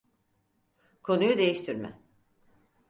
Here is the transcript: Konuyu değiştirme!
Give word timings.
Konuyu 1.03 1.37
değiştirme! 1.37 1.99